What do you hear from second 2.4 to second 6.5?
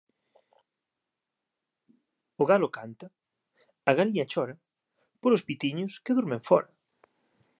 O galo canta, a galiña chora, polos pitiños que dormen